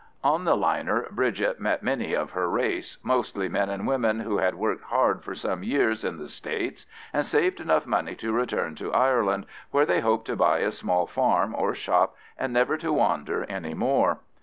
[0.23, 4.55] On the liner, Bridget met many of her race, mostly men and women who had
[4.55, 8.91] worked hard for some years in the States and saved enough money to return to
[8.91, 13.43] Ireland, where they hoped to buy a small farm or shop and never to wander
[13.43, 14.17] any more.